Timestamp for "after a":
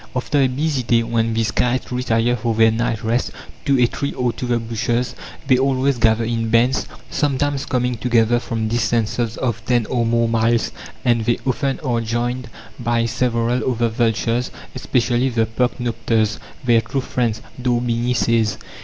0.15-0.47